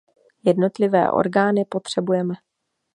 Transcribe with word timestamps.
Jednotlivé 0.45 1.11
orgány 1.11 1.65
potřebujeme. 1.69 2.33